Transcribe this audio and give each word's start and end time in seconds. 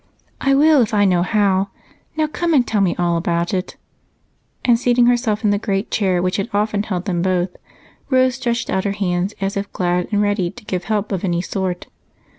"I 0.41 0.55
will 0.55 0.81
if 0.81 0.95
I 0.95 1.05
know 1.05 1.21
how. 1.21 1.69
Now, 2.17 2.25
come 2.25 2.55
and 2.55 2.65
tell 2.65 2.81
me 2.81 2.95
all 2.97 3.17
about 3.17 3.53
it." 3.53 3.75
And, 4.65 4.79
seating 4.79 5.05
herself 5.05 5.43
in 5.43 5.51
the 5.51 5.59
great 5.59 5.91
chair 5.91 6.23
which 6.23 6.37
had 6.37 6.49
often 6.55 6.81
held 6.81 7.05
them 7.05 7.21
both, 7.21 7.55
Rose 8.09 8.33
stretched 8.33 8.71
out 8.71 8.83
her 8.83 8.93
hands 8.93 9.35
as 9.41 9.55
if 9.55 9.71
glad 9.71 10.07
and 10.11 10.19
ready 10.23 10.49
to 10.49 10.65
give 10.65 10.85
help 10.85 11.11
of 11.11 11.23
any 11.23 11.43
sort. 11.43 11.85